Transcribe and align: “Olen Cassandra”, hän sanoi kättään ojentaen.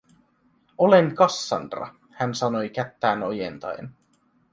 “Olen 0.77 1.13
Cassandra”, 1.15 1.87
hän 2.11 2.35
sanoi 2.35 2.69
kättään 2.69 3.23
ojentaen. 3.23 3.93